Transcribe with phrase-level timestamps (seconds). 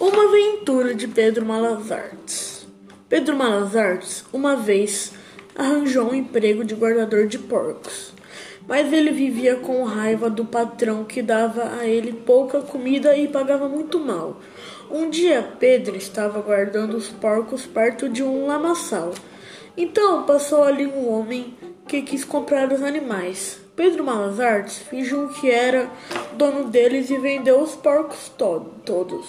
[0.00, 2.68] Uma aventura de Pedro Malazartes.
[3.08, 5.12] Pedro Malazartes, uma vez,
[5.56, 8.12] arranjou um emprego de guardador de porcos.
[8.68, 13.68] Mas ele vivia com raiva do patrão que dava a ele pouca comida e pagava
[13.68, 14.40] muito mal.
[14.88, 19.12] Um dia, Pedro estava guardando os porcos perto de um lamaçal.
[19.76, 21.56] Então passou ali um homem
[21.88, 23.60] que quis comprar os animais.
[23.74, 25.90] Pedro Malazartes fingiu que era
[26.34, 29.26] dono deles e vendeu os porcos to todos,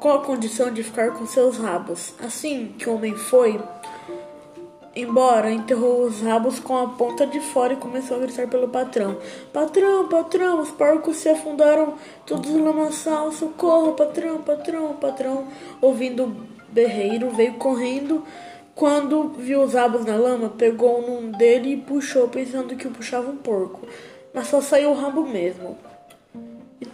[0.00, 2.14] com a condição de ficar com seus rabos.
[2.20, 3.60] Assim que o homem foi
[4.94, 9.18] embora, enterrou os rabos com a ponta de fora e começou a gritar pelo patrão:
[9.52, 15.48] Patrão, patrão, os porcos se afundaram todos no lamaçal, socorro, patrão, patrão, patrão.
[15.80, 16.36] Ouvindo o
[16.72, 18.24] berreiro, veio correndo
[18.76, 23.36] quando viu os rabos na lama, pegou num dele e puxou, pensando que puxava um
[23.36, 23.88] porco,
[24.34, 25.78] mas só saiu o rabo mesmo.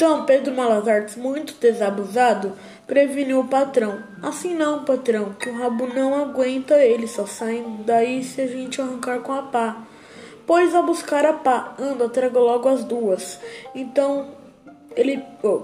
[0.03, 2.55] Então Pedro Malazartes, muito desabusado,
[2.89, 4.03] preveniu o patrão.
[4.21, 8.83] Assim não, patrão, que o rabo não aguenta ele, só sai daí se a gente
[8.83, 9.87] arrancar com a pá.
[10.45, 13.39] Pois a buscar a pá, anda, traga logo as duas.
[13.77, 14.31] Então
[14.97, 15.23] ele.
[15.41, 15.63] Oh,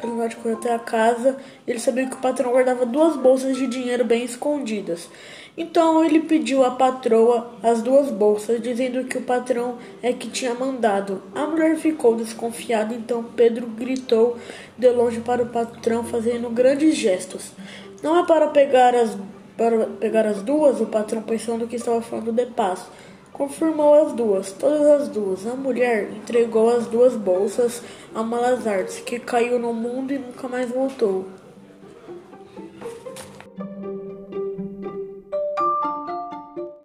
[0.00, 4.04] personagem foi até a casa ele sabia que o patrão guardava duas bolsas de dinheiro
[4.04, 5.08] bem escondidas.
[5.56, 10.54] Então ele pediu à patroa as duas bolsas, dizendo que o patrão é que tinha
[10.54, 11.22] mandado.
[11.34, 14.38] A mulher ficou desconfiada, então Pedro gritou
[14.78, 17.52] de longe para o patrão, fazendo grandes gestos.
[18.02, 19.16] Não é para pegar as,
[19.56, 22.86] para pegar as duas, o patrão pensando que estava falando de paz
[23.32, 25.46] confirmou as duas, todas as duas.
[25.46, 27.82] A mulher entregou as duas bolsas
[28.14, 31.26] a Malazartes, que caiu no mundo e nunca mais voltou.